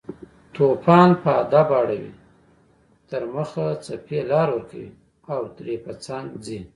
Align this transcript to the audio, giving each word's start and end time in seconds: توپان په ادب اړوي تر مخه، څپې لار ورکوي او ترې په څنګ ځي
توپان 0.53 1.09
په 1.21 1.29
ادب 1.43 1.67
اړوي 1.79 2.05
تر 3.09 3.21
مخه، 3.33 3.65
څپې 3.85 4.19
لار 4.31 4.47
ورکوي 4.55 4.87
او 5.33 5.41
ترې 5.55 5.75
په 5.85 5.91
څنګ 6.05 6.27
ځي 6.45 6.59